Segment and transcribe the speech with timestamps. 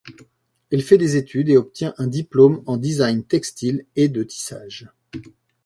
[0.71, 4.89] Elle fait des études et obtient un diplôme en design textile et de tissage.